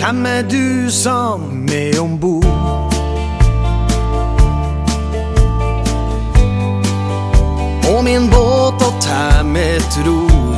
[0.00, 2.44] Hvem er du som med om bord?
[7.94, 10.56] Og min båt og tæmme tror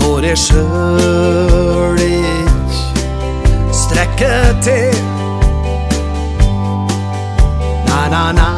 [0.00, 2.76] Når jeg sjøl ikk
[3.72, 4.94] strekker til
[7.88, 8.54] Na, na, na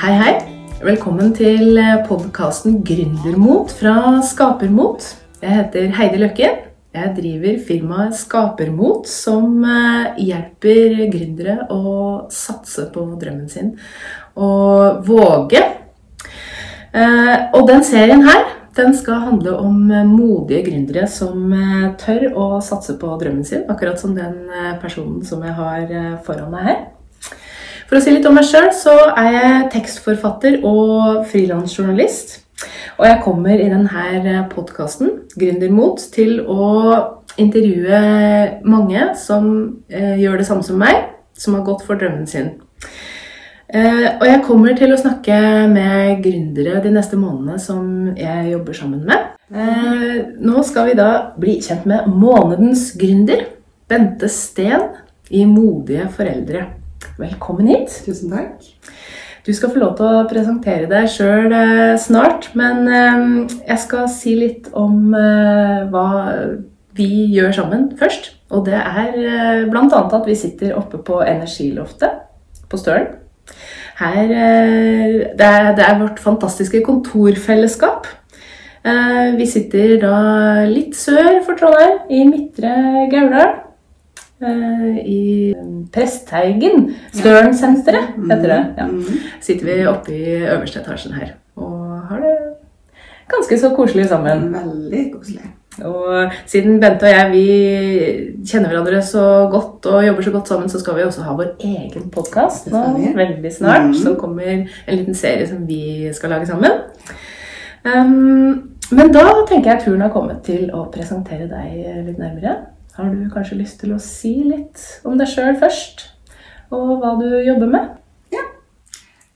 [0.00, 0.43] Hei, hei.
[0.84, 5.06] Velkommen til podkasten Gründermot fra Skapermot.
[5.40, 6.48] Jeg heter Heidi Løkke.
[6.92, 13.72] Jeg driver firmaet Skapermot, som eh, hjelper gründere å satse på drømmen sin
[14.36, 15.62] og våge.
[16.92, 18.44] Eh, Og den serien her
[18.76, 23.96] den skal handle om modige gründere som eh, tør å satse på drømmen sin, akkurat
[24.04, 26.84] som den eh, personen som jeg har eh, foran meg her.
[27.88, 32.40] For å si litt om meg sjøl, så er jeg tekstforfatter og frilansjournalist.
[32.98, 36.68] Og jeg kommer i denne podkasten, Gründermot, til å
[37.40, 37.98] intervjue
[38.70, 39.48] mange som
[39.90, 42.52] eh, gjør det samme som meg, som har gått for drømmen sin.
[43.74, 45.36] Eh, og jeg kommer til å snakke
[45.72, 49.32] med gründere de neste månedene som jeg jobber sammen med.
[49.50, 53.48] Eh, nå skal vi da bli kjent med månedens gründer,
[53.90, 54.88] Bente Steen
[55.34, 56.64] i Modige foreldre.
[57.18, 57.92] Velkommen hit.
[58.06, 58.64] Tusen takk.
[59.44, 61.52] Du skal få lov til å presentere deg sjøl
[62.00, 63.24] snart, men eh,
[63.68, 66.06] jeg skal si litt om eh, hva
[66.96, 68.30] vi gjør sammen først.
[68.54, 69.84] Og det er eh, bl.a.
[70.00, 72.22] at vi sitter oppe på Energiloftet
[72.72, 73.12] på Stølen.
[74.00, 78.08] Her, eh, det, er, det er vårt fantastiske kontorfellesskap.
[78.84, 80.16] Eh, Vi sitter da
[80.70, 82.74] litt sør for Trondheim, i Midtre
[83.12, 83.60] Gauldal.
[84.44, 85.54] Eh, I
[85.94, 86.94] Presthaugen.
[87.14, 88.60] Stølen-senteret heter det.
[88.78, 89.04] Ja Mm.
[89.40, 92.36] sitter vi oppe i øverste etasjen her og har det
[93.28, 94.52] ganske så koselig sammen.
[94.54, 95.44] Veldig koselig.
[95.82, 97.46] Og siden Bente og jeg vi
[98.46, 101.54] kjenner hverandre så godt og jobber så godt sammen, så skal vi også ha vår
[101.60, 103.88] egen podkast veldig snart.
[103.88, 103.94] Mm.
[103.94, 106.70] Så kommer en liten serie som vi skal lage sammen.
[107.84, 112.56] Um, men da tenker jeg turen har kommet til å presentere deg litt nærmere.
[112.96, 116.04] Har du kanskje lyst til å si litt om deg sjøl først?
[116.74, 117.88] Og hva du jobber med?
[118.34, 118.44] Ja.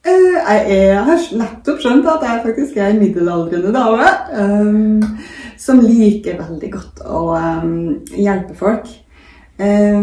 [0.06, 4.06] Jeg, er, har nettopp skjønt at jeg faktisk er en middelaldrende dame
[4.38, 7.68] eh, som liker veldig godt å eh,
[8.22, 8.86] hjelpe folk.
[9.58, 10.02] Jeg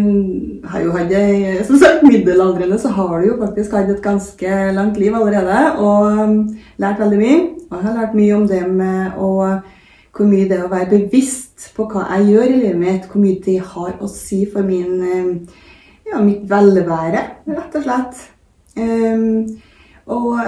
[0.67, 4.57] har jo hatt ei- Som sagt, middelaldrende så har du jo faktisk hatt et ganske
[4.75, 6.35] langt liv allerede og eh,
[6.83, 7.39] lært veldig mye.
[7.69, 9.31] Og jeg har lært mye om det med å
[10.15, 11.44] hvor mye det å være bevisst
[11.75, 15.01] på hva jeg gjør i livet mitt, hvor mye det har å si for min,
[15.03, 15.61] eh,
[16.11, 18.23] ja, mitt velvære, rett og slett.
[18.75, 19.45] Um,
[20.11, 20.39] og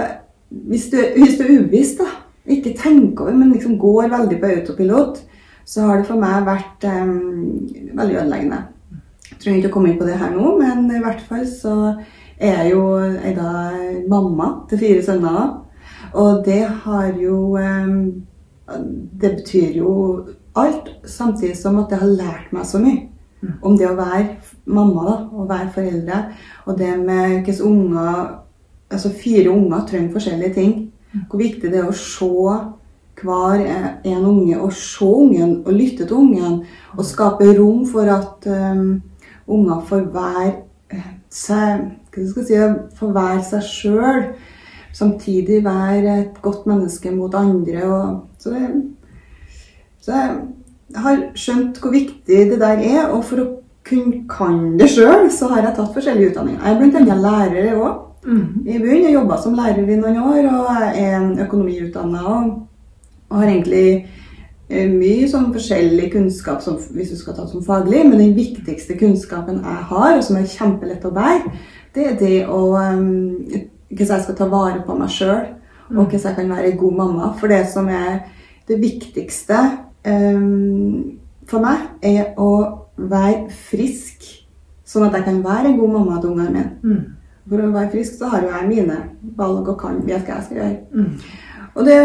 [0.68, 2.10] hvis du, hvis du er ubevisst, da,
[2.48, 5.22] ikke tenker over, men liksom går veldig på autopilot,
[5.68, 8.62] så har det for meg vært um, veldig ødeleggende.
[9.28, 11.74] Jeg trenger ikke å komme inn på det her nå, men i hvert fall så
[12.38, 13.52] er jeg jo jeg da
[14.08, 15.50] mamma til fire sønner.
[16.16, 18.24] Og det har jo um,
[19.20, 19.90] Det betyr jo
[20.60, 23.06] alt, samtidig som at det har lært meg så mye
[23.62, 26.20] om det å være mamma da, og være foreldre.
[26.66, 28.36] Og det med hvordan unger
[28.88, 30.70] Altså fire unger trenger forskjellige ting.
[31.28, 32.28] Hvor viktig det er å se
[33.20, 33.64] hver
[34.00, 36.62] en unge, og se ungen og lytte til ungen.
[36.96, 39.02] Og skape rom for at um,
[39.44, 40.54] unger får være
[40.88, 41.84] eh, seg
[42.16, 42.62] si
[42.96, 44.22] Får være seg sjøl.
[44.96, 47.84] Samtidig være et godt menneske mot andre.
[47.84, 48.72] Og, så, det,
[50.00, 53.08] så jeg har skjønt hvor viktig det der er.
[53.12, 53.48] Og for å
[53.88, 56.62] kunne kan det sjøl, så har jeg tatt forskjellige utdanninger.
[56.64, 57.18] Jeg er bl.a.
[57.24, 58.04] lærer òg.
[58.28, 59.04] I bunnen.
[59.06, 62.24] Jeg jobba som lærer i noen år, og jeg er økonomiutdanna.
[62.34, 62.48] Og,
[63.30, 63.84] og har egentlig
[64.68, 68.98] eh, mye sånn forskjellig kunnskap som, hvis du skal ta som faglig, men den viktigste
[69.00, 71.54] kunnskapen jeg har, og som er kjempelett å bære,
[71.96, 75.46] det er det å um, Hvordan jeg skal ta vare på meg sjøl,
[75.88, 77.30] og hvordan jeg kan være en god mamma.
[77.40, 78.18] For det som er
[78.68, 79.62] det viktigste
[81.48, 82.50] for meg, er å
[82.98, 84.26] være frisk,
[84.88, 86.70] sånn at jeg kan være en god mamma til ungene mine.
[86.82, 87.04] Mm.
[87.48, 88.96] For å være frisk så har jo jeg mine
[89.38, 90.80] valg og kan vet hva jeg skal gjøre.
[90.92, 91.12] Mm.
[91.78, 91.98] Og det,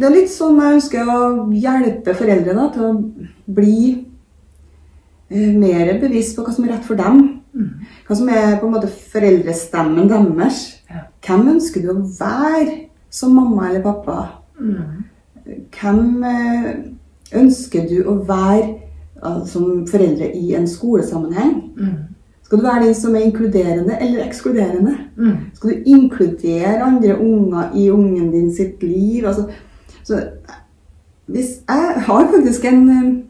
[0.00, 1.18] det er litt sånn jeg ønsker å
[1.54, 3.76] hjelpe foreldre da, til å bli
[5.30, 7.22] eh, mer bevisst på hva som er rett for dem.
[7.52, 7.86] Mm.
[8.08, 10.64] Hva som er på en måte foreldrestemmen deres.
[10.90, 11.06] Ja.
[11.24, 12.80] Hvem ønsker du å være
[13.12, 14.18] som mamma eller pappa?
[14.58, 15.04] Mm.
[15.72, 16.68] Hvem eh,
[17.34, 21.54] ønsker du å være som foreldre i en skolesammenheng?
[21.76, 21.94] Mm.
[22.42, 24.96] Skal du være den som er inkluderende eller ekskluderende?
[25.16, 25.36] Mm.
[25.54, 29.26] Skal du inkludere andre unger i ungen din sitt liv?
[29.26, 29.46] Altså,
[30.04, 30.20] så
[31.26, 33.22] hvis Jeg har faktisk en eh,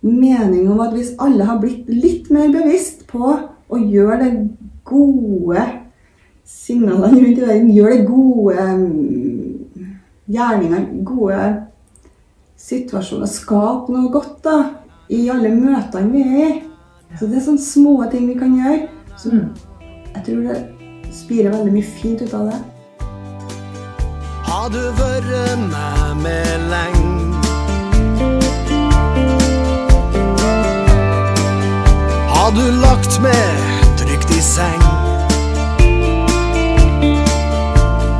[0.00, 3.32] mening om at hvis alle har blitt litt mer bevisst på
[3.68, 4.32] å gjøre det
[4.84, 5.64] gode
[6.44, 9.88] signalene rundt i verden, gjøre det gode mm,
[10.28, 11.40] gjerningene, gode
[12.68, 14.56] situasjoner, skape noe godt da,
[15.08, 16.62] i alle møtene vi er i.
[17.18, 18.88] Så det er sånne små ting vi kan gjøre.
[19.16, 19.54] Så Mm.
[20.14, 20.64] jeg tror det
[21.12, 22.58] spirer veldig mye fint ut av det.
[24.44, 27.08] Har du vært med meg lenge?
[32.34, 34.84] Har du lagt meg trygt i seng?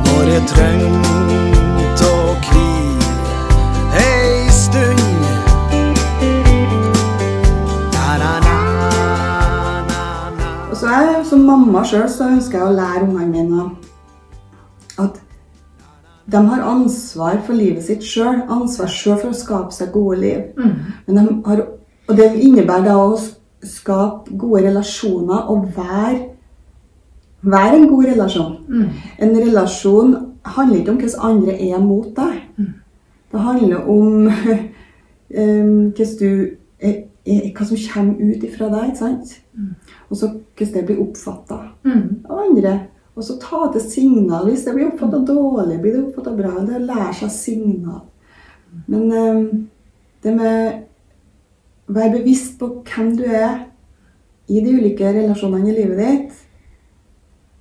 [0.05, 1.08] Når jeg trengte
[11.29, 13.65] som mamma sjøl, så ønsker jeg å lære ungene mine
[14.99, 15.19] at
[16.29, 18.43] de har ansvar for livet sitt sjøl.
[18.51, 20.41] Ansvar sjøl for å skape seg gode liv.
[20.57, 20.73] Mm.
[21.07, 21.63] Men de har,
[22.09, 23.15] og det innebærer da å
[23.65, 26.19] skape gode relasjoner og være,
[27.41, 28.57] være en god relasjon.
[28.67, 28.85] Mm.
[29.25, 30.15] En relasjon
[30.55, 32.67] handler ikke om hvordan andre er mot deg.
[33.31, 34.29] Det handler om
[35.33, 36.31] hvordan du
[36.79, 38.89] er, hva som kommer ut ifra deg.
[38.89, 39.33] ikke sant?
[40.09, 40.27] Og så
[40.57, 42.25] hvordan det blir oppfatta Mm.
[42.29, 42.73] av andre.
[43.15, 44.45] Og så ta til signal.
[44.47, 46.65] Hvis det blir oppfatta dårlig, blir det oppfatta bra.
[46.65, 48.01] Det er å lære seg signal.
[48.87, 49.67] Men um,
[50.23, 50.83] det med
[51.89, 53.65] å være bevisst på hvem du er
[54.47, 56.45] i de ulike relasjonene i livet ditt,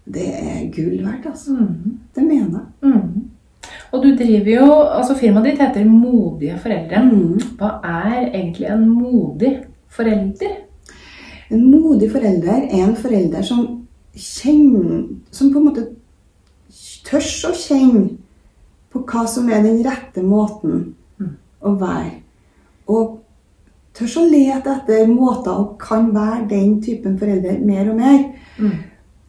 [0.09, 1.53] det er gull verdt, altså.
[1.57, 1.99] Mm.
[2.15, 2.68] Det mener jeg.
[3.93, 4.69] Og du driver jo
[4.99, 7.03] Altså, firmaet ditt heter Modige foreldre.
[7.05, 7.39] Mm.
[7.59, 9.53] Hva er egentlig en modig
[9.89, 10.57] forelder?
[11.51, 13.65] En modig forelder er en forelder som
[14.15, 15.87] kjenner Som på en måte
[17.09, 18.19] tørs å kjenne
[18.93, 21.37] på hva som er den rette måten Mm.
[21.63, 22.13] å være.
[22.89, 23.19] Og
[23.95, 28.21] tørs å lete etter måter og kan være den typen forelder mer og mer.
[28.59, 28.77] Mm.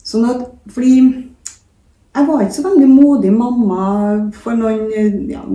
[0.04, 1.29] Sånn at, fordi
[2.20, 3.86] jeg var ikke så veldig modig mamma
[4.36, 5.46] for noen ja,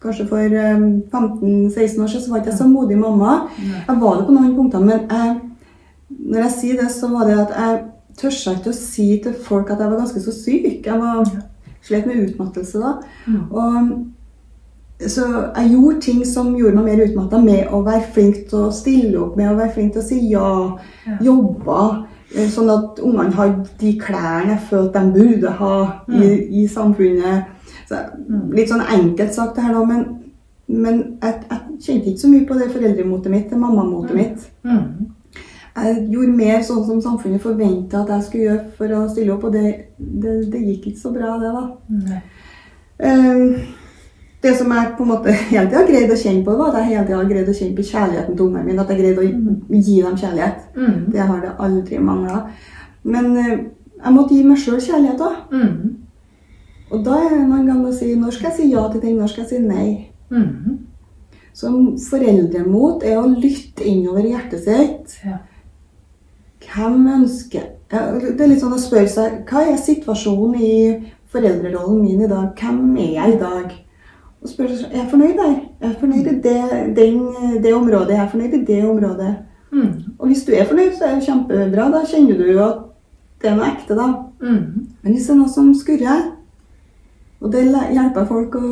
[0.00, 0.78] Kanskje for eh,
[1.12, 3.34] 15-16 år siden så var ikke jeg så modig mamma.
[3.60, 5.34] Jeg var det på noen punkter, men jeg,
[6.08, 7.82] når jeg sier det, så var det at jeg
[8.22, 10.86] tørsa ikke å si til folk at jeg var ganske så syk.
[10.86, 11.28] Jeg var
[11.84, 12.94] slet med utmattelse da.
[13.50, 13.90] Og
[15.08, 15.26] så
[15.56, 19.20] jeg gjorde ting som gjorde meg mer utmatta, med å være flink til å stille
[19.20, 20.18] opp, med å være flink til å si.
[20.32, 20.48] Ja.
[21.24, 21.80] Jobba.
[22.34, 25.76] Eh, Sånn at ungene hadde de klærne jeg følte de burde ha
[26.08, 26.30] i,
[26.62, 27.48] i samfunnet.
[27.88, 28.00] Så,
[28.54, 30.04] litt sånn enkelt sagt det her da, men,
[30.70, 34.46] men jeg, jeg kjente ikke så mye på det foreldremotet mitt, det mammamotet mitt.
[34.66, 35.10] Mm.
[35.80, 39.46] Jeg gjorde mer sånn som samfunnet forventa at jeg skulle gjøre for å stille opp,
[39.48, 41.66] og det, det, det gikk ikke så bra, det, da.
[42.10, 42.22] Nei.
[43.00, 43.60] Eh,
[44.40, 46.94] Det som jeg på en måte hele tida greid å kjenne på, var at jeg
[46.94, 48.84] hele tida har greid å kjenne på kjærligheten til ungene mine.
[48.84, 50.62] At jeg greide å gi dem kjærlighet.
[50.76, 51.00] Mm.
[51.12, 52.38] Det har det aldri mangla.
[53.02, 53.56] Men eh,
[54.00, 55.42] jeg måtte gi meg sjøl kjærlighet òg.
[55.52, 55.98] Mm.
[56.90, 59.18] Og da er det noen ganger å si når skal jeg si ja til ting,
[59.20, 59.90] når skal jeg si nei.
[60.32, 60.78] Mm.
[61.60, 61.70] Så
[62.06, 65.14] foreldremot er å lytte innover i hjertet sitt.
[65.26, 65.42] Ja.
[66.60, 70.74] Hvem ønsker Det er litt sånn å spørre seg hva er situasjonen i
[71.32, 72.52] foreldrerollen min i dag?
[72.54, 73.72] Hvem er jeg i dag?
[74.42, 75.54] Og spørre Jeg er fornøyd der.
[75.80, 77.22] Jeg Er fornøyd i det, den,
[77.62, 78.16] det området?
[78.16, 79.34] Er fornøyd i det området?
[79.72, 79.92] Mm.
[80.18, 81.90] Og hvis du er fornøyd, så er det kjempebra.
[81.90, 82.78] Da kjenner du jo at
[83.42, 84.06] det er noe ekte, da.
[84.42, 84.86] Mm.
[85.02, 86.26] Men hvis det er noe som skurrer,
[87.40, 88.64] og det hjelper folk å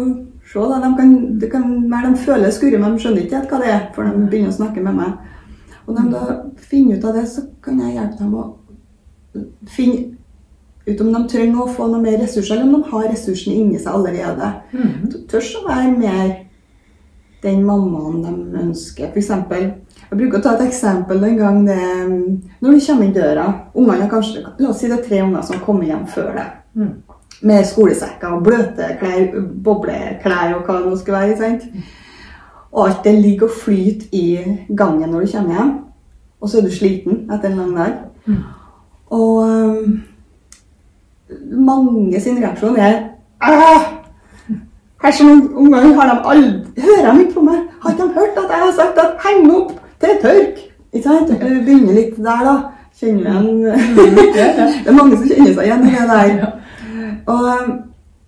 [0.48, 3.72] se da, de kan, Det kan de føler skurrer, men de skjønner ikke hva det
[3.72, 5.12] er før de begynner å snakke med meg.
[5.87, 6.38] Og når de da
[6.70, 8.46] finner ut av det, så kan jeg hjelpe dem å
[9.68, 10.17] finne
[10.88, 13.80] ut om de trenger å få noe mer ressurser, eller om de har ressursene inni
[13.80, 14.52] seg allerede.
[14.73, 14.92] Mm.
[15.12, 16.30] Du tør å være mer
[17.42, 19.12] den mammaen de ønsker.
[19.12, 19.68] For eksempel,
[20.09, 21.78] jeg bruker å ta et eksempel en gang det,
[22.62, 23.47] når du kommer inn døra.
[23.78, 26.59] Ungene kanskje, La oss si det er tre unger som kommer hjem før deg.
[26.78, 26.92] Mm.
[27.49, 29.28] Med skolesekker og bløte klær,
[29.64, 31.37] bobleklær og hva det nå skal være.
[31.38, 31.68] sant?
[32.73, 34.26] Og alt det ligger og flyter i
[34.76, 35.75] gangen når du kommer hjem.
[36.40, 38.00] Og så er du sliten etter en lang dag.
[38.26, 38.42] Mm.
[39.14, 39.87] Og
[41.50, 42.94] mange sin reaksjon er
[43.42, 43.99] «Æh!
[44.99, 47.61] Kanskje noen unger har de aldri Hører de ikke på meg?
[47.82, 50.58] Har ikke de hørt at jeg har sagt at heng opp til tørk?
[50.92, 51.30] Ikke sant?
[51.38, 52.56] Begynner litt der, da.
[52.99, 53.62] Kjenner igjen
[54.35, 56.47] Det er mange som kjenner seg igjen i det der.
[57.28, 57.73] Og,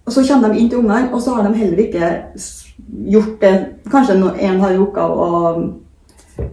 [0.07, 2.11] og så kommer de inn til ungene, og så har de heller ikke
[3.11, 3.54] gjort det
[3.90, 5.30] Kanskje en har rukka å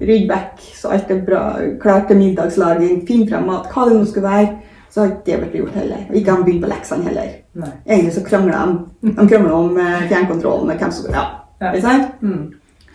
[0.02, 1.42] rydde vekk så alt er bra,
[1.82, 4.50] klart til middagslaging, finne frem mat, hva det nå skulle være.
[4.98, 5.98] Så har ikke det blitt gjort heller.
[6.10, 7.26] Og ikke han begynt på leksene heller.
[7.62, 7.68] Nei.
[7.86, 9.12] Egentlig så krangler de.
[9.12, 11.26] De krangler om eh, fjernkontrollen hvem som Ja.
[11.62, 11.70] Ja.
[11.70, 12.16] Ikke sant?
[12.22, 12.48] Mm.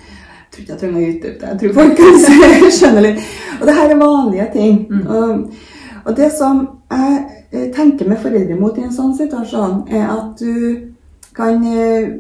[0.02, 1.52] Jeg tror ikke jeg trenger å utdype det.
[1.52, 3.22] Jeg tror folk kan skjønne litt.
[3.60, 4.80] Og det her er vanlige ting.
[5.06, 5.46] Og,
[6.02, 7.20] og det som jeg
[7.52, 10.90] eh, tenker med foreldre mot i en sånn situasjon, er at du
[11.38, 12.10] kan eh,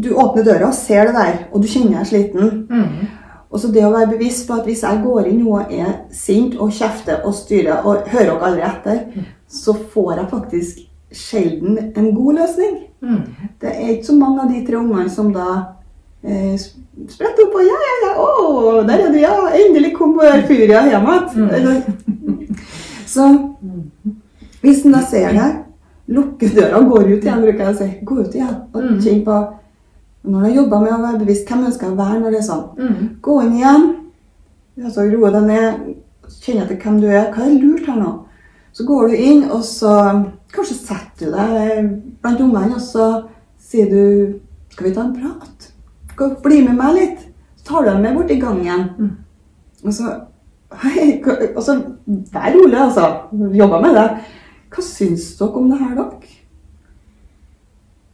[0.00, 2.62] Du åpner døra og ser det der, og du kjenner deg sliten.
[2.70, 3.10] Mm.
[3.50, 6.54] Og så det å være bevisst på at hvis jeg går inn og er sint
[6.62, 10.78] og kjefter og styrer og hører dere aldri etter, så får jeg faktisk
[11.10, 12.76] sjelden en god løsning.
[13.02, 13.24] Mm.
[13.60, 15.48] Det er ikke så mange av de tre ungene som da
[16.22, 16.54] eh,
[17.10, 20.14] spretter opp og ja, ja, ja, å, der er du, ja, endelig kom
[20.46, 21.50] Furia hjem igjen.
[21.50, 21.82] Eller-
[23.10, 23.24] Så
[24.62, 25.48] hvis en da ser det,
[26.14, 27.88] lukker døra og går ut igjen, bruker jeg å si.
[28.06, 29.00] Gå ut igjen og Mm.
[29.02, 29.40] kjenn på
[30.22, 32.40] Når du har jobba med å være bevisst, hvem ønsker jeg å være når det
[32.40, 32.66] er sånn?
[32.76, 33.04] Mm.
[33.24, 33.86] Gå inn igjen.
[34.80, 35.86] Altså, roe deg ned.
[36.30, 37.30] Kjenne etter hvem du er.
[37.32, 38.12] Hva er lurt her nå?
[38.76, 39.94] Så går du inn, og så
[40.54, 41.88] kanskje setter du deg
[42.22, 43.08] blant ungene, og så
[43.60, 44.38] sier du
[44.70, 45.70] Skal vi ta en prat?
[46.44, 47.24] Bli med meg litt?
[47.58, 48.84] Så tar du dem med bort i gangen.
[48.98, 49.16] Mm.
[49.86, 50.18] Og så
[50.70, 51.16] Hei,
[51.56, 51.74] og så
[52.30, 53.08] vær rolig, altså.
[53.58, 54.04] Jobba med det.
[54.70, 56.36] Hva syns dere om det her, dere?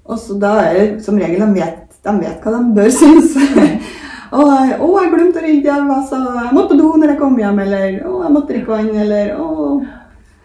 [0.07, 3.37] Og så da er det som regel de vet, de vet hva de bør synes.
[4.37, 7.37] Å, å, jeg glemte å rydde hjem, så Jeg måtte på do når jeg kom
[7.39, 9.51] hjem, eller å, jeg måtte drikke vann, eller å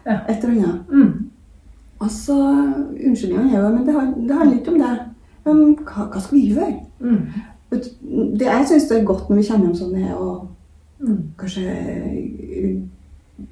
[0.06, 0.20] Ja.
[0.30, 0.91] Et eller annet.
[0.94, 1.10] Mm.
[2.01, 3.96] Og så Unnskyldningene er jo Men det,
[4.30, 4.94] det handler ikke om det.
[5.46, 6.72] Men hva, hva skal vi gjøre?
[7.01, 7.20] Mm.
[8.38, 10.32] Det jeg syns er godt når vi kommer hjem sånn, er å
[11.01, 11.34] Mm.
[11.34, 11.62] kanskje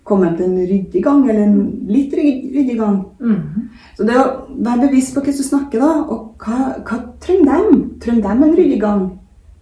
[0.04, 3.00] komme til en ryddig gang, eller en litt ryd- ryddig gang.
[3.20, 3.70] Mm.
[3.98, 7.84] Så det å være bevisst på hvordan du snakker, da, og hva, hva trenger dem?
[8.02, 9.04] Trenger dem en ryddig gang?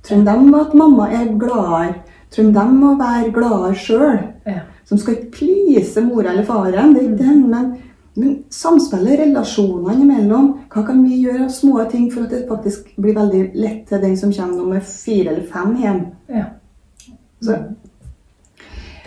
[0.07, 1.95] Trenger dem at mamma er gladere?
[2.31, 4.21] Trenger dem å være gladere sjøl?
[4.47, 4.61] Ja.
[4.87, 7.73] Som skal ikke please mora eller faren, det er ikke den, men,
[8.15, 10.53] men samspillet, relasjonene imellom.
[10.71, 14.01] Hva kan vi gjøre av små ting for at det faktisk blir veldig lett til
[14.03, 15.99] den som kommer nummer fire eller fem hjem?
[16.31, 16.45] Ja.
[17.43, 17.57] Så,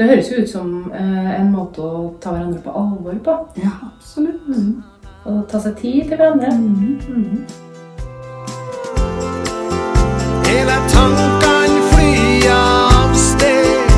[0.01, 3.33] Det høres jo ut som eh, en måte å ta hverandre på alvor på.
[3.61, 4.47] ja, absolutt.
[5.29, 6.55] Og ta seg tid til hverandre.
[6.57, 7.45] Mm.
[10.47, 13.93] Hele tankene flyr av sted.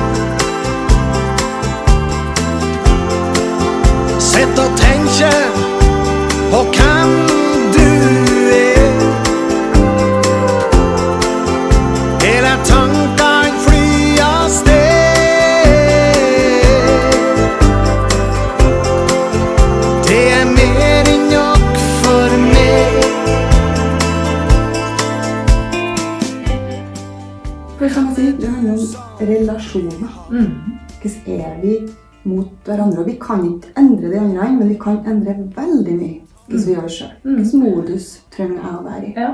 [4.18, 5.54] Sett og tenker
[6.50, 7.31] på hvem
[27.82, 30.10] For som sier, det handler om relasjoner.
[30.30, 30.50] Mm.
[31.02, 31.72] Hvordan er vi
[32.30, 33.00] mot hverandre?
[33.02, 36.76] Og vi kan ikke endre de andre, men vi kan endre veldig mye hvis vi
[36.76, 37.12] gjør det sjøl.
[37.22, 37.34] Mm.
[37.38, 39.12] Hvilken modus trenger jeg å være i?
[39.16, 39.30] Ja,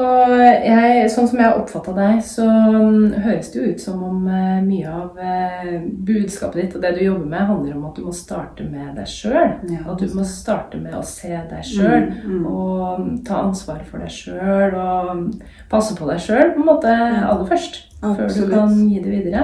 [0.00, 4.02] og jeg, sånn som jeg har oppfatta deg, så mm, høres det jo ut som
[4.06, 5.76] om eh, mye av eh,
[6.10, 9.10] budskapet ditt og det du jobber med, handler om at du må starte med deg
[9.10, 9.56] sjøl.
[9.70, 9.84] Ja.
[9.90, 12.46] At du må starte med å se deg sjøl Mm, mm.
[12.46, 15.26] og mm, ta ansvar for deg sjøl og mm,
[15.70, 17.84] passe på deg sjøl på en måte aller først.
[18.00, 19.42] Før du kan gi det videre.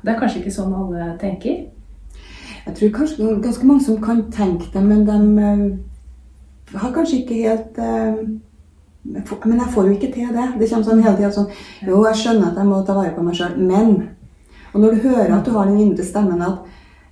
[0.00, 1.66] Det er kanskje ikke sånn alle tenker.
[2.64, 5.18] Jeg tror kanskje ganske mange som kan tenke det, men de
[6.72, 8.22] eh, har kanskje ikke helt eh,
[9.02, 10.46] Men jeg får jo ikke til det.
[10.60, 11.48] Det kommer sånn hele tida sånn
[11.86, 13.94] Jo, jeg skjønner at jeg må ta vare på meg sjøl, men
[14.74, 16.66] Og når du hører at du har den indre stemmen at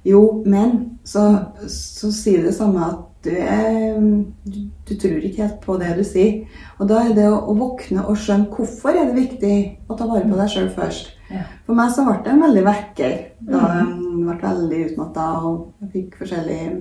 [0.07, 1.25] jo, men, så,
[1.69, 3.99] så sier det samme at du, er,
[4.47, 6.45] du, du tror ikke helt på det du sier.
[6.79, 9.57] Og da er det å, å våkne og skjønne hvorfor er det viktig
[9.91, 11.11] å ta vare på deg sjøl først.
[11.33, 11.43] Ja.
[11.67, 13.17] For meg så ble det en veldig vekker.
[13.51, 13.91] Da jeg
[14.23, 16.79] ble veldig utmatta og jeg fikk forskjellig eh,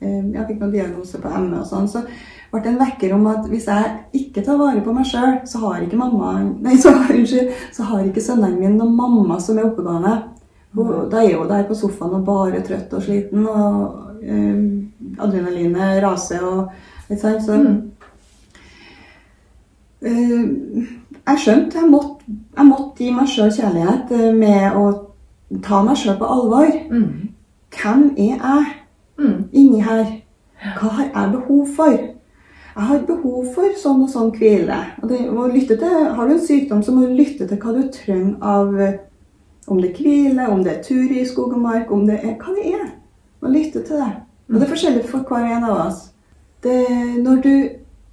[0.00, 1.88] Jeg fikk noen diagnoser på ME og sånn.
[1.90, 2.04] Så
[2.50, 3.90] ble det en vekker om at hvis jeg
[4.20, 8.06] ikke tar vare på meg sjøl, så har ikke mamma Nei, så, unnskyld, så har
[8.06, 10.16] ikke sønnene mine noen mamma som er oppegående.
[11.10, 14.58] Da er hun der på sofaen og bare trøtt og sliten, og eh,
[15.20, 17.60] adrenalinet raser og ikke sant, Så.
[20.00, 20.86] Eh,
[21.30, 22.24] jeg skjønte jeg måtte,
[22.56, 24.84] jeg måtte gi meg sjøl kjærlighet eh, med å
[25.62, 26.70] ta meg sjøl på alvor.
[26.90, 27.34] Mm.
[27.74, 28.70] Hvem er jeg
[29.20, 29.48] Mm.
[29.52, 30.06] inni her?
[30.78, 31.92] Hva har jeg behov for?
[32.76, 34.78] Jeg har behov for sånn og sånn hvile.
[35.02, 35.20] Og det,
[35.52, 38.74] lytte til, har du en sykdom, så må du lytte til hva du trenger av
[39.70, 42.38] Om det er hvile, om det er tur i skog og mark, om det er
[42.40, 42.86] hva det er.
[43.42, 44.14] Og lytte til det.
[44.48, 46.00] Og det er forskjellig for hver en av oss.
[46.64, 46.80] Det,
[47.22, 47.52] når du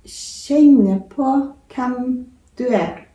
[0.05, 1.31] kjenner på
[1.73, 2.27] hvem
[2.59, 3.07] du er,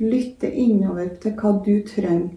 [0.00, 2.34] lytte innover til hva du trenger,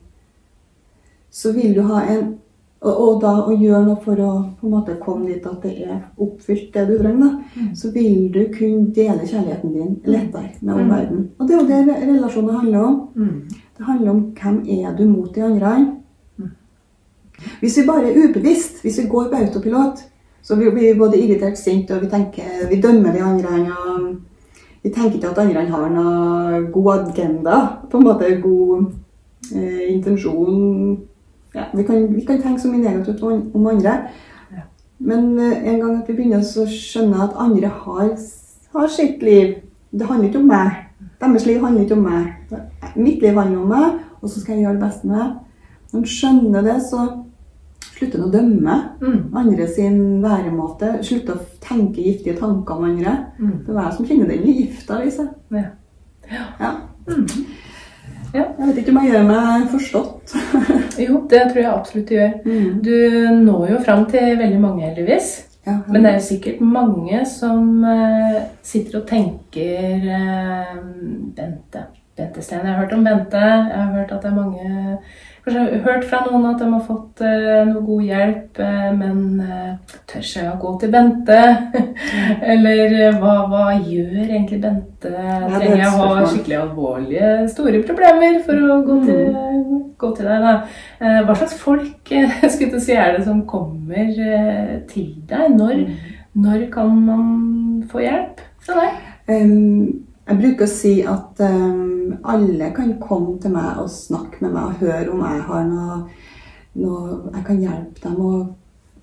[1.34, 2.36] så vil du ha en
[2.84, 5.72] og, og da å gjøre noe for å på en måte komme dit at det
[5.88, 7.76] er oppfylt, det du trenger, da, Mm.
[7.76, 10.82] så vil du kunne dele kjærligheten din lettere med Mm.
[10.82, 11.30] omverdenen.
[11.40, 13.08] Og det er jo det re- relasjoner handler om.
[13.16, 13.42] Mm.
[13.78, 15.76] Det handler om hvem er du mot de andre.
[16.40, 16.50] Mm.
[17.62, 20.04] Hvis vi bare er ubevisst, hvis vi går på autopilot,
[20.42, 24.18] så blir vi både irritert, sint, og vi tenker, vi dømmer de andre.
[24.84, 28.86] Vi tenker ikke at andre har noe god agenda, på en måte god
[29.56, 30.98] eh, intensjon.
[31.54, 33.94] Ja, vi, kan, vi kan tenke så mye negativt om, andre.
[34.52, 34.64] Ja.
[35.00, 38.14] Men eh, en gang at vi begynner å skjønne at andre har,
[38.74, 39.56] har sitt liv.
[39.94, 40.80] Det handler ikke om meg.
[41.22, 42.56] Deres liv handler ikke om meg.
[42.96, 45.30] Mitt liv handler om meg, og så skal jeg gjøre det beste med det.
[45.94, 47.04] Når man skjønner det, så
[47.94, 49.36] slutter man å dømme Mm.
[49.38, 51.04] andre sin væremåte.
[51.04, 53.14] Slutter å tenke giftige tanker om andre.
[53.40, 53.52] Mm.
[53.68, 55.28] Det var jeg som kjenner den gifta, Lise.
[55.52, 55.64] Ja.
[56.60, 56.72] Ja.
[57.08, 57.28] Mm.
[58.34, 58.44] Ja.
[58.58, 60.36] Jeg vet ikke om jeg gjør meg forstått.
[61.04, 62.34] Jo, det tror jeg absolutt du gjør.
[62.46, 62.70] Mm.
[62.86, 62.94] Du
[63.42, 65.32] når jo fram til veldig mange, heldigvis.
[65.66, 70.80] Ja, Men det er jo sikkert mange som uh, sitter og tenker uh,
[71.34, 71.86] Bente.
[72.18, 72.66] Bente Steen.
[72.66, 73.42] Jeg har hørt om Bente.
[73.42, 74.98] Jeg har hørt at det er mange
[75.44, 79.98] Kanskje hørt fra noen at de har fått uh, noe god hjelp, uh, men uh,
[80.08, 81.40] tør jeg å gå til Bente?
[82.54, 85.12] Eller hva, hva gjør egentlig Bente?
[85.12, 89.28] er Trenger jeg å ha skikkelig alvorlige, store problemer for å gå til,
[90.00, 90.48] gå til deg?
[90.48, 90.56] Da?
[91.28, 92.16] Hva slags folk
[92.56, 94.16] skulle si, er det som kommer
[94.94, 95.60] til deg?
[95.60, 95.84] Når,
[96.40, 97.28] når kan man
[97.92, 99.06] få hjelp fra deg?
[99.36, 104.54] Em, jeg bruker å si at um, alle kan komme til meg og snakke med
[104.56, 105.98] meg og høre om jeg har noe,
[106.80, 108.34] noe Jeg kan hjelpe dem å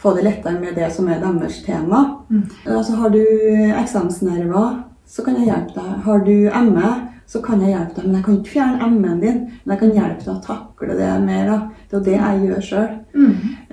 [0.00, 2.00] få det lettere med det som er deres tema.
[2.30, 2.44] Mm.
[2.72, 5.90] Altså, har du eksamensnerver, så kan jeg hjelpe deg.
[6.06, 6.36] Har du
[6.70, 6.92] ME,
[7.28, 8.06] så kan jeg hjelpe deg.
[8.06, 11.10] Men jeg kan ikke fjerne ME-en din, men jeg kan hjelpe deg å takle det
[11.26, 11.50] mer.
[11.50, 11.58] Da.
[11.84, 12.88] Det er jo det jeg gjør sjøl.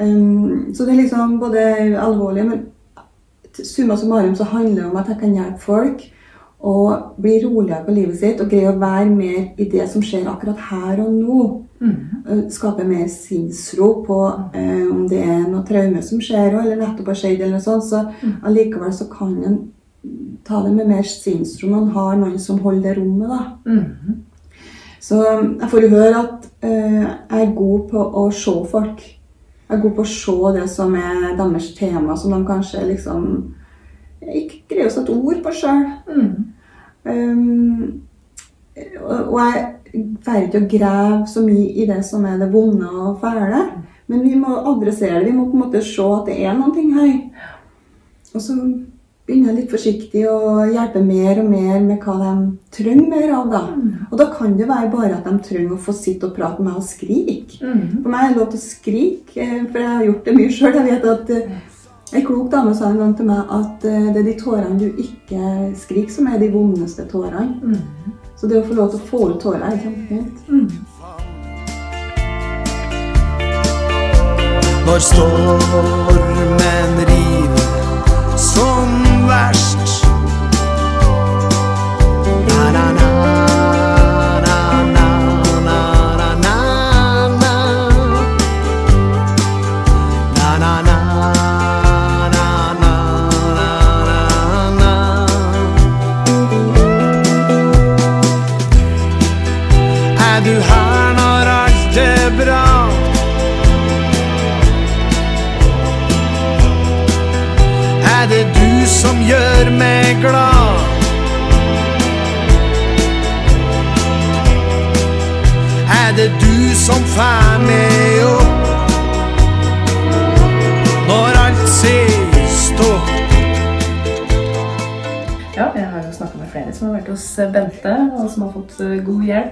[0.03, 1.63] Um, så det er liksom både
[2.03, 6.03] alvorlig, men summa summarum så handler det om at jeg kan hjelpe folk
[6.57, 6.75] å
[7.21, 10.61] bli roligere på livet sitt og greie å være mer i det som skjer akkurat
[10.71, 11.41] her og nå.
[11.77, 12.47] Mm.
[12.49, 14.19] Skape mer sinnsro på
[14.57, 17.85] eh, om det er noe traume som skjer, eller nettopp har skjedd, eller noe sånt.
[17.85, 18.01] Så
[18.41, 19.59] allikevel så kan en
[20.47, 23.41] ta det med mer sinnsro en har noen som holder det rommet, da.
[23.67, 24.23] Mm.
[25.07, 29.03] Så um, jeg får jo høre at eh, jeg er god på å se folk.
[29.67, 33.27] Jeg er god på å se det som er deres tema, som de kanskje liksom
[34.27, 35.83] ikke greier å sette ord på sjøl.
[36.09, 36.36] Mhm.
[37.07, 38.01] Um,
[39.03, 39.63] og jeg
[40.25, 43.63] drar ikke å grave så mye i det som er det vonde og fæle,
[44.07, 45.31] men vi må adressere det.
[45.31, 47.15] Vi må på en måte se at det er noen ting her.
[48.35, 48.55] Og så
[49.27, 52.33] begynner jeg litt forsiktig å hjelpe mer og mer med hva de
[52.77, 53.49] trenger mer av.
[53.51, 53.61] da.
[54.07, 56.71] Og da kan det være bare at de trenger å få sitte og prate med
[56.71, 57.59] meg og skrike.
[57.59, 58.03] Mhm.
[58.03, 60.49] For meg er det lov til å skrike, eh, for jeg har gjort det mye
[60.49, 60.73] sjøl.
[60.73, 61.49] Jeg vet at
[62.13, 64.85] en klok dame sa en gang til meg at eh, det er de tårene du
[64.87, 67.47] ikke skriker, som er de vondeste tårene.
[67.61, 68.13] Mm.
[68.37, 70.35] Så det å få lov til å få ut tårer er kjempefint.
[70.47, 70.69] Mm.
[74.87, 77.67] Når stormen river
[78.39, 78.87] som
[79.27, 79.76] verst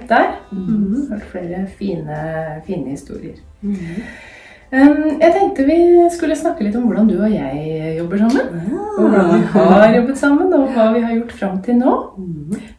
[0.06, 0.40] hjelp der.
[0.52, 1.08] Mhm.
[1.10, 2.16] Hørt flere fine,
[2.66, 3.36] fine historier.
[4.72, 5.76] Um, jeg tenkte vi
[6.10, 8.72] skulle snakke litt om hvordan du og jeg jobber sammen.
[8.98, 11.92] Og hvordan vi har jobbet sammen, og hva vi har gjort fram til nå.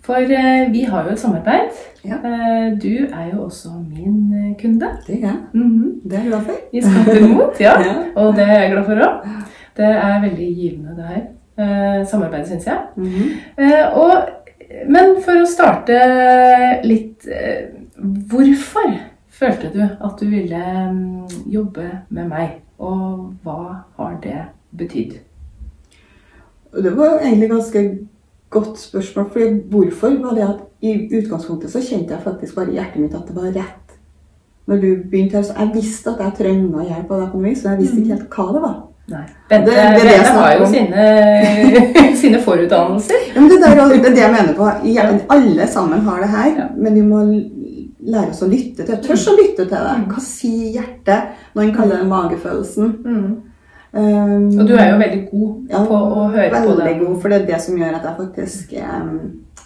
[0.04, 1.80] For eh, vi har jo et samarbeid.
[2.04, 4.90] Eh, du er jo også min eh, kunde.
[5.08, 5.38] Det er jeg.
[5.54, 6.02] Mhm.
[6.04, 6.54] Det er jeg glad for.
[6.74, 7.76] I Skatter mot, ja.
[8.16, 9.32] Og det er jeg glad for òg.
[9.78, 11.24] Det er veldig givende, det her.
[11.58, 12.78] Eh, samarbeidet, syns jeg.
[12.96, 13.32] Mhm.
[13.58, 14.12] Eh, og,
[14.68, 15.98] men for å starte
[16.84, 18.92] litt eh, Hvorfor
[19.38, 20.60] følte du at du ville
[20.92, 22.60] mm, jobbe med meg?
[22.78, 24.42] Og hva har det
[24.78, 25.16] betydd?
[26.78, 27.84] Det var egentlig ganske
[28.54, 29.32] godt spørsmål.
[29.34, 33.18] For hvorfor var det at i utgangspunktet så kjente jeg faktisk bare i hjertet mitt
[33.18, 33.84] at det var rett.
[34.68, 37.56] når du begynte her, så Jeg visste at jeg trengte hjelp av deg på noe
[37.56, 38.87] så jeg visste ikke helt hva det var.
[39.08, 39.24] Nei.
[39.50, 43.22] Bente, Det- det det Bente har jo sine, sine forutdannelser.
[43.36, 44.68] Ja, men det, der, det er det jeg mener på.
[44.94, 46.66] Ja, alle sammen har det her, Ja.
[46.78, 47.22] men vi må
[48.08, 49.02] lære oss å lytte til det.
[49.08, 49.96] Tørs å lytte til det.
[49.98, 50.08] Mm.
[50.12, 51.24] Hva sier hjertet?
[51.56, 52.92] når en kaller det magefølelsen.
[53.06, 53.36] Mm.
[53.98, 56.86] Um, Og du er jo veldig god ja, på å høre på det.
[56.86, 59.08] veldig god, for det er det som gjør at jeg faktisk er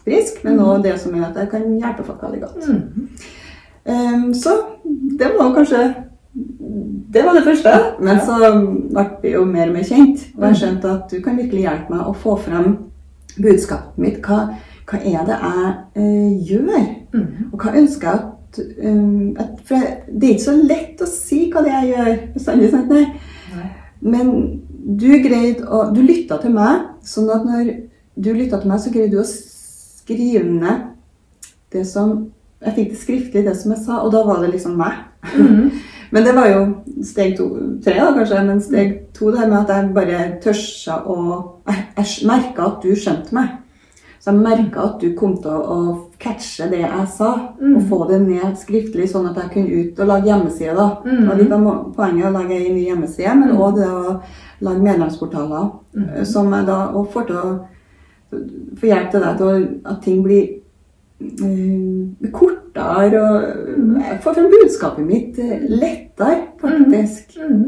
[0.06, 2.70] frisk, men også det som gjør at jeg kan hjelpe folk veldig godt.
[2.70, 3.10] Mm.
[3.90, 4.54] Um, så
[5.20, 5.82] det må kanskje
[6.34, 7.72] Det var det første.
[8.00, 8.26] Men Ja.
[8.26, 8.38] så
[8.90, 10.28] ble vi jo mer og mer kjent.
[10.38, 12.78] Og jeg skjønte at du kan virkelig hjelpe meg å få frem
[13.42, 14.22] budskapet mitt.
[14.22, 14.38] Hva,
[14.88, 16.86] hva er det jeg eh, gjør?
[17.14, 17.28] Mm.
[17.52, 19.76] Og hva ønsker jeg at, um, at For
[20.08, 22.34] det er ikke så lett å si hva det er jeg gjør.
[22.34, 22.90] bestandig, sant?
[22.90, 23.06] Nei.
[23.56, 23.70] Nei.
[24.02, 24.32] Men
[25.00, 27.74] du greide å Du lytta til meg, sånn at når
[28.20, 30.88] du lytta til meg, så greide du å skrive ned
[31.72, 32.28] det som
[32.62, 34.94] Jeg fikk det skriftlig, det som jeg sa, og da var det liksom meg.
[35.36, 35.72] Mm.
[36.12, 36.62] Men det var jo
[37.08, 37.46] steg to,
[37.84, 38.44] tre, da kanskje.
[38.46, 41.18] Men steg to det med at jeg bare tørsa å
[41.68, 43.50] Jeg, jeg merka at du skjønte meg.
[44.22, 47.76] Så jeg merka at du kom til å, å catche det jeg sa, Mm.
[47.78, 50.76] og få det ned skriftlig, sånn at jeg kunne ut og lage hjemmeside.
[50.76, 50.88] da.
[51.06, 51.30] Mm.
[51.30, 53.58] Og litt av poenget å lage en ny hjemmeside, men Mm.
[53.58, 54.22] òg det å
[54.62, 55.72] lage medlemsportaler.
[55.96, 56.10] Mm.
[56.18, 57.60] eh, Som jeg da og får til å
[58.80, 60.61] få hjelp til deg til at ting blir
[62.32, 63.96] kortere og Mm.
[64.02, 67.38] Jeg får frem budskapet mitt eh, lettere, faktisk.
[67.50, 67.64] Mm.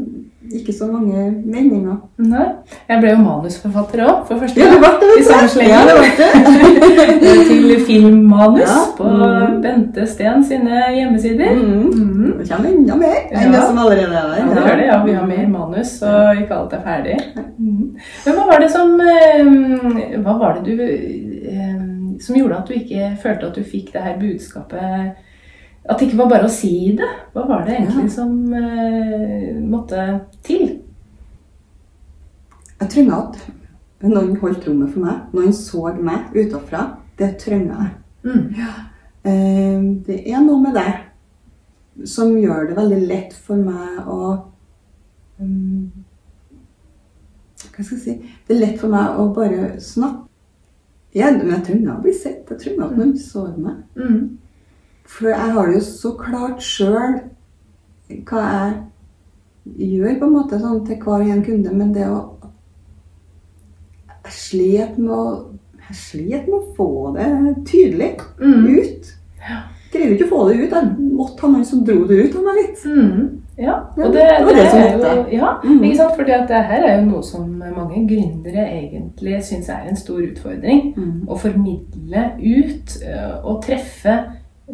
[0.54, 1.96] Ikke så mange meninger.
[2.18, 2.44] Nei.
[2.88, 4.98] Jeg ble jo manusforfatter òg, for første Ja, det gang.
[5.00, 5.60] ble det, I samme du.
[5.64, 7.44] Ja, det det.
[7.48, 8.82] Til filmmanus Ja.
[8.98, 9.62] på Mm.
[9.64, 11.54] Bente Steen sine hjemmesider.
[11.56, 11.88] Mm.
[11.90, 12.38] Mm.
[12.38, 14.36] Det kommer enda mer enn det som allerede er der.
[14.38, 14.86] Ja, det gjør det.
[14.86, 17.16] Ja, vi har mer manus, og ikke alt er ferdig.
[17.58, 17.96] Mm.
[18.26, 21.82] Men hva var det som eh, Hva var det du eh,
[22.20, 25.14] Som gjorde at du ikke følte at du fikk det her budskapet
[25.84, 27.08] At det ikke var bare å si det?
[27.34, 28.14] Hva var det egentlig Ja.
[28.14, 30.80] som uh, måtte til?
[32.80, 33.38] Jeg trenger at
[34.04, 35.20] noen holdt rommet for meg.
[35.32, 36.86] Noen så meg utafra.
[37.18, 37.90] Det trenger jeg.
[38.24, 38.54] Mm.
[39.24, 44.18] Eh, Det er noe med det som gjør det veldig lett for meg å
[45.38, 45.92] um,
[47.74, 48.14] Hva skal jeg si
[48.48, 50.26] Det er lett for meg å bare snakke.
[51.14, 52.48] Ja, men jeg trenger å bli sett.
[52.50, 53.76] Jeg trenger at noen så meg.
[53.96, 54.38] Mm.
[55.06, 57.20] For jeg har det jo så klart sjøl
[58.28, 58.74] hva jeg
[59.78, 61.72] gjør, på en måte, sånn til hver en kunde.
[61.74, 62.22] Men det å
[64.24, 65.24] Jeg slet med å
[65.84, 67.26] jeg slet med å få det
[67.68, 68.66] tydelig Mm.
[68.78, 69.10] ut.
[69.92, 70.70] Greide ikke å få det ut.
[70.72, 72.84] Jeg måtte ha noen som dro det ut av meg litt.
[72.86, 73.42] Mm.
[73.58, 75.82] Ja, og det, det det det er jo ja, Mm.
[75.84, 76.16] ikke sant?
[76.16, 80.18] Fordi at det her er jo noe som mange gründere egentlig syns er en stor
[80.26, 80.94] utfordring.
[80.96, 81.20] Mm.
[81.28, 84.16] Å formidle ut eh, og treffe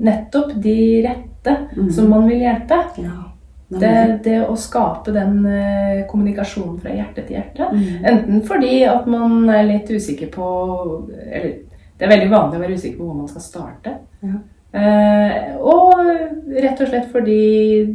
[0.00, 1.90] nettopp de rette Mm.
[1.90, 2.78] som man vil hjelpe.
[2.98, 3.18] Ja.
[3.70, 7.68] Det, det å skape den eh, kommunikasjonen fra hjerte til hjerte.
[7.72, 8.04] Mm.
[8.04, 10.48] Enten fordi at man er litt usikker på
[11.32, 11.52] Eller
[11.98, 13.92] det er veldig vanlig å være usikker på hvor man skal starte.
[14.24, 14.38] Ja.
[14.70, 15.98] Eh, og
[16.46, 17.38] rett og slett fordi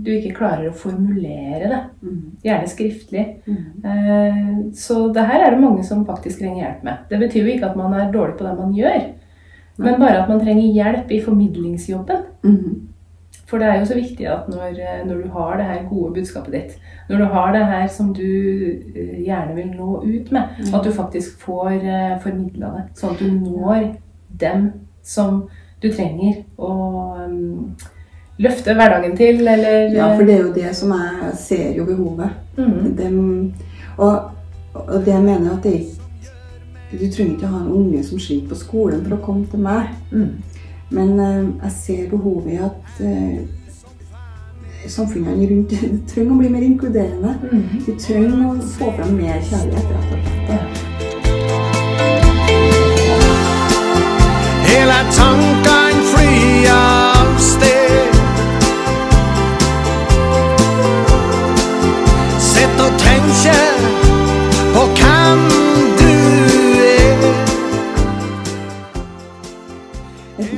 [0.03, 1.81] du ikke klarer å formulere det.
[2.03, 2.17] Mm.
[2.43, 3.25] Gjerne skriftlig.
[3.47, 3.85] Mm.
[3.91, 4.41] Eh,
[4.75, 7.05] så det her er det mange som faktisk trenger hjelp med.
[7.11, 8.99] Det betyr jo ikke at man er dårlig på det man gjør,
[9.77, 12.27] men bare at man trenger hjelp i formidlingsjobben.
[12.43, 12.91] Mm.
[13.45, 16.13] For det er jo så viktig at når, eh, når du har det her gode
[16.19, 20.83] budskapet ditt, når du har det her som du gjerne vil nå ut med, at
[20.83, 21.75] du faktisk får
[22.23, 23.93] formidla det, sånn at du når
[24.41, 24.71] dem
[25.05, 25.45] som
[25.85, 26.71] du trenger å
[27.25, 27.75] um,
[28.41, 32.29] løfte hverdagen til, eller Ja, for det er jo det som jeg ser jo behovet.
[32.57, 33.19] mm, Dem,
[33.97, 34.31] og,
[34.73, 35.75] og det jeg mener at det
[36.91, 39.83] Du trenger ikke ha en unge som sliter på skolen for å komme til meg.
[40.11, 40.31] mm,
[40.95, 43.37] Men eh, jeg ser behovet i at uh,
[44.87, 45.73] samfunnene rundt
[46.11, 47.31] trenger å bli mer inkluderende.
[47.51, 47.63] mm.
[47.87, 50.25] Vi trenger å få fram mer kjærlighet, rett og slett.
[50.49, 50.59] Ja.
[54.69, 55.54] Hela tanken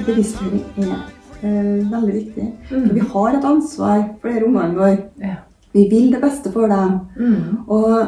[0.08, 0.96] bevisstgjøring er
[1.44, 2.48] eh, veldig viktig.
[2.72, 2.88] Mm.
[2.88, 4.98] For vi har et ansvar for disse ungene våre.
[5.22, 5.36] Ja.
[5.74, 7.00] Vi vil det beste for dem.
[7.20, 7.68] Mm.
[7.68, 8.08] Og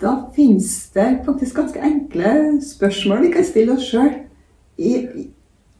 [0.00, 4.12] da finnes det faktisk ganske enkle spørsmål vi kan stille oss sjøl
[4.78, 5.26] i, i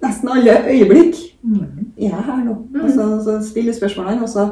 [0.04, 1.16] nesten alle øyeblikk.
[1.42, 1.92] Mm.
[1.96, 2.56] Er jeg her nå?
[2.82, 4.48] Og så, så stille spørsmålene, og så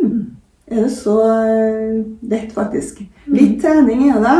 [0.00, 0.26] hmm,
[0.66, 3.02] er det så eh, lett, faktisk.
[3.26, 4.38] Litt trening er det,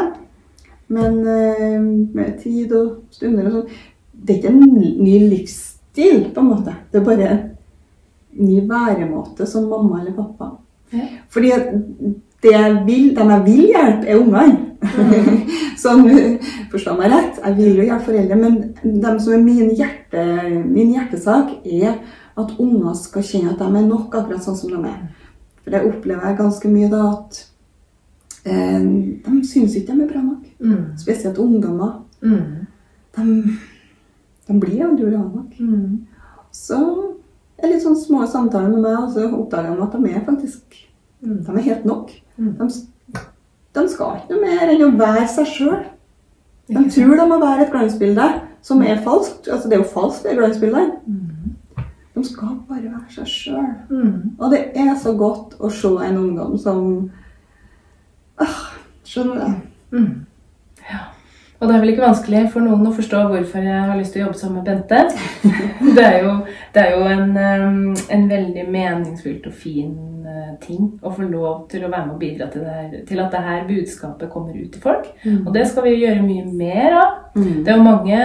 [0.88, 1.80] men eh,
[2.14, 3.82] med tid og stunder og sånn
[4.24, 6.74] Det er ikke en ny livsstil, på en måte.
[6.92, 7.40] Det er bare en
[8.48, 10.54] ny væremåte som mamma eller pappa.
[10.92, 11.08] Ja.
[11.28, 11.52] Fordi
[12.42, 14.60] det jeg vil, dem jeg vil hjelpe, er ungene.
[15.84, 16.08] Sånn,
[16.72, 20.24] forstå meg rett, jeg vil jo hjelpe foreldre, men dem som er min, hjerte,
[20.64, 21.98] min hjertesak, er
[22.40, 25.02] at unger skal kjenne at de er nok akkurat sånn som de er.
[25.62, 27.40] For det opplever jeg ganske mye da, at
[28.44, 28.88] eh,
[29.24, 30.48] de syns ikke de er bra nok.
[30.60, 30.82] Mm.
[31.00, 31.94] Spesielt ungdommer.
[32.24, 32.66] Mm.
[33.16, 33.56] De,
[34.48, 35.54] de blir aldri bra nok.
[35.58, 36.06] Mm.
[36.54, 36.80] Så
[37.58, 40.82] er litt sånn små samtaler med meg, og så oppdager de at de er faktisk
[41.24, 41.44] Mm.
[41.44, 42.10] de er helt nok.
[42.36, 42.56] Mm.
[42.58, 42.68] De,
[43.74, 45.84] de skal ikke noe mer enn å være seg sjøl.
[46.68, 48.26] De tror de må være et glansbilde
[48.64, 49.48] som er falskt.
[49.48, 50.98] Altså, det er jo falskt, det glansbildet.
[51.06, 51.84] Mm.
[52.14, 53.72] De skal bare være seg sjøl.
[53.90, 54.36] Mm.
[54.38, 57.10] Og det er så godt å se en ungdom som
[58.40, 58.62] ah,
[59.04, 59.98] Skjønner du?
[59.98, 60.12] Mm.
[60.88, 61.02] Ja.
[61.60, 64.22] Og det er vel ikke vanskelig for noen å forstå hvorfor jeg har lyst til
[64.22, 65.04] å jobbe sammen med Bente.
[65.96, 66.32] Det er jo,
[66.74, 69.92] det er jo en, en veldig meningsfylt og fin
[70.64, 73.34] ting å få lov til å være med og bidra til, det her, til at
[73.34, 75.10] det her budskapet kommer ut til folk.
[75.44, 77.20] Og det skal vi gjøre mye mer av.
[77.34, 77.64] Mm.
[77.66, 78.18] Det er jo mange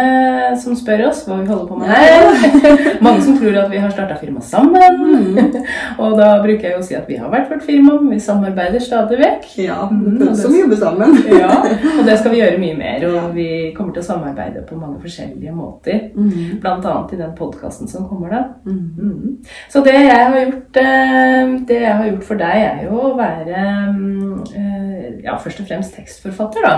[0.62, 3.00] som spør oss hva vi holder på med her.
[3.06, 5.00] mange som tror at vi har starta firma sammen.
[5.02, 5.63] Mm.
[6.04, 8.22] og da bruker jeg jo å si at vi har vært vårt firma, men vi
[8.24, 9.50] samarbeider stadig vekk.
[9.65, 11.17] Ja, Mm, det som jobber sammen.
[11.39, 11.65] Ja,
[12.00, 13.06] og det skal vi gjøre mye mer.
[13.10, 16.10] Og vi kommer til å samarbeide på mange forskjellige måter.
[16.15, 16.60] Mm.
[16.63, 18.41] Annet i den podkasten som kommer da.
[18.65, 18.80] Mm.
[18.98, 19.38] Mm.
[19.72, 23.13] Så det jeg har gjort, eh, det jeg har gjort for deg, er jo å
[23.17, 26.73] være mm, eh, ja, først og fremst tekstforfatter, da.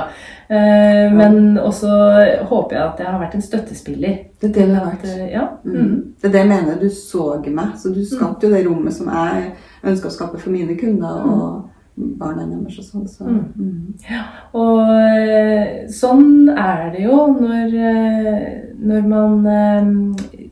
[0.51, 1.89] Eh, Men også
[2.49, 4.15] håper jeg at jeg har vært en støttespiller.
[4.41, 5.05] Det er det det har vært.
[5.05, 5.47] eh, Ja.
[5.63, 5.75] Mm.
[5.75, 5.97] Mm.
[6.21, 6.79] Det er det jeg mener.
[6.81, 9.51] Du så meg, så du skapte jo det rommet som jeg
[9.83, 11.69] ønsker å skape for mine kunder og
[12.17, 13.07] barna deres og sånn.
[13.07, 13.23] Så.
[13.25, 13.53] Mm.
[13.59, 13.95] Mm.
[14.53, 17.75] Og eh, sånn er det jo når,
[18.79, 20.47] når man eh,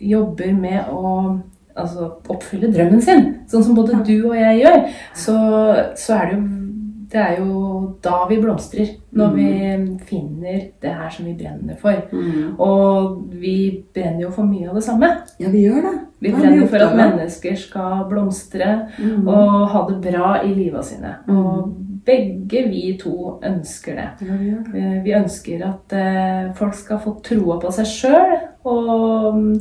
[0.00, 1.40] jobber med å
[1.78, 4.80] altså, oppfylle drømmen sin, sånn som både du og jeg gjør,
[5.14, 5.36] så,
[5.96, 6.46] så er det jo
[7.08, 8.88] det er jo da vi blomstrer.
[9.16, 9.44] Når vi
[10.10, 11.96] finner det her som vi brenner for.
[12.12, 12.50] Mm.
[12.60, 13.54] Og vi
[13.96, 15.08] brenner jo for mye av det samme.
[15.40, 15.94] Ja, vi gjør det.
[16.20, 19.24] Vi brenner for at mennesker skal blomstre Mm.
[19.26, 21.14] og ha det bra i livet sine.
[21.26, 21.38] Mm.
[21.38, 21.72] Og
[22.04, 24.08] begge vi to ønsker det.
[24.28, 24.76] Ja, vi det.
[24.76, 28.36] Eh, Vi ønsker at eh, folk skal få troa på seg sjøl
[28.68, 29.54] og mm,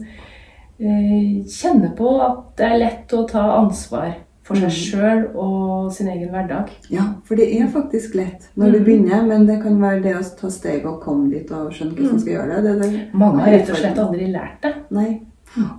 [0.79, 4.15] kjenne på at det er lett å ta ansvar
[4.47, 4.69] for seg Mm.
[4.71, 6.69] sjøl og sin egen hverdag.
[6.89, 8.85] Ja, for det er faktisk lett når du Mm.
[8.85, 12.11] begynner, men det kan være det å ta steg og komme dit og skjønne hvordan
[12.11, 12.63] man skal gjøre det.
[12.81, 14.73] det, det Mange har rett og slett aldri lært det.
[14.91, 15.21] Nei.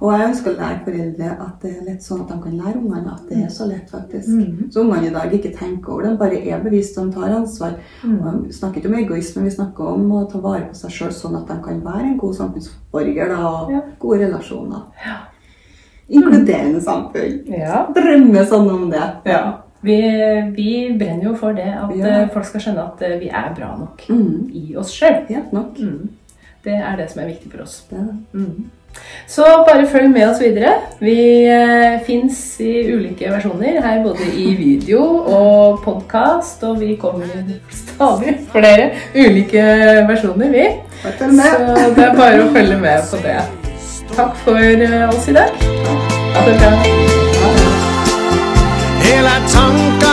[0.00, 2.78] Og jeg ønsker å lære foreldre at det er lett sånn at de kan lære
[2.81, 4.28] ungene at det er så lett, faktisk.
[4.28, 4.70] Mm.
[4.72, 7.74] Så ungene i dag ikke tenker over det, de bare er bevisst, de tar ansvar.
[8.02, 8.18] Mm.
[8.26, 11.12] Og Vi snakker ikke om egoisme, vi snakker om å ta vare på seg sjøl,
[11.14, 13.81] sånn at de kan være en god samfunnsborger da, og Ja.
[14.00, 14.83] gode relasjoner.
[15.07, 15.16] Ja.
[16.09, 17.42] Inkluderende samfunn.
[17.46, 17.87] Ja.
[17.94, 19.02] Drømmer sånn om det.
[19.83, 19.96] Vi,
[20.57, 22.07] vi brenner jo for det at Ja.
[22.24, 24.50] eh, folk skal skjønne at eh, vi er bra nok Mm.
[24.54, 25.24] i oss sjøl.
[25.28, 25.76] Helt nok.
[25.78, 26.09] Mm.
[26.64, 27.85] Det er det som er viktig for oss.
[27.90, 28.64] Det er det.
[29.28, 30.72] Så bare følg med oss videre.
[31.04, 36.64] Vi eh, fins i ulike versjoner her, både i video og podkast.
[36.64, 37.28] Og vi kommer
[37.70, 39.64] stadig flere ulike
[40.08, 40.66] versjoner, vi.
[41.02, 41.14] Så
[41.96, 43.38] det er bare å følge med på det.
[44.16, 45.68] Takk for eh, oss i dag.
[46.34, 46.72] Ha det bra.
[49.48, 50.07] Tanken